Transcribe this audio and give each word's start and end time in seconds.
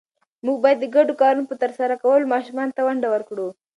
موږ 0.45 0.57
باید 0.63 0.77
د 0.81 0.85
ګډو 0.95 1.13
کارونو 1.21 1.49
په 1.51 1.55
ترسره 1.63 1.95
کولو 2.03 2.31
ماشومانو 2.33 2.75
ته 2.77 2.81
ونډه 2.85 3.07
ورکړو 3.13 3.47